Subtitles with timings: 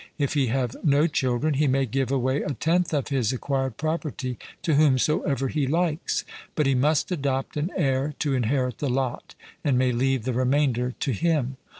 [0.17, 4.39] If he have no children, he may give away a tenth of his acquired property
[4.63, 9.77] to whomsoever he likes; but he must adopt an heir to inherit the lot, and
[9.77, 11.57] may leave the remainder to him.